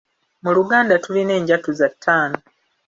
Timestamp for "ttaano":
1.93-2.37